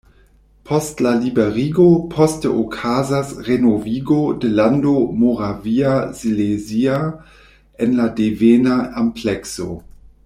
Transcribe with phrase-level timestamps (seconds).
[0.67, 6.97] Post la liberigo poste okazas renovigo de Lando Moraviasilezia
[7.87, 9.71] en la devena amplekso.